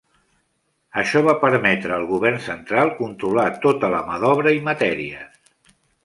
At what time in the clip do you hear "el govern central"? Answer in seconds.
1.99-2.91